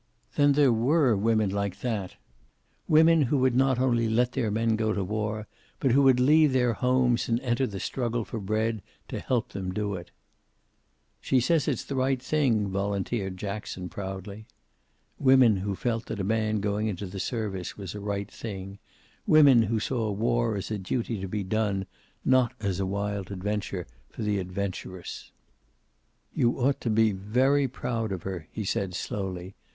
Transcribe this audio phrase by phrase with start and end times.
[0.35, 2.15] Then there were women like that!
[2.87, 5.45] Women who would not only let their men go to war,
[5.79, 9.71] but who would leave their homes and enter the struggle for bread, to help them
[9.71, 10.09] do it.
[11.19, 14.47] "She says it's the right thing," volunteered Jackson, proudly.
[15.19, 18.79] Women who felt that a man going into the service was a right thing.
[19.27, 21.85] Women who saw war as a duty to be done,
[22.25, 25.31] not a wild adventure for the adventurous.
[26.33, 29.53] "You ought to be very proud of her," he said slowly.